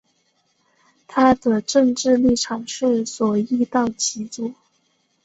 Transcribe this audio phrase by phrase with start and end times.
[1.05, 4.51] 它的政治立场是左翼到极左。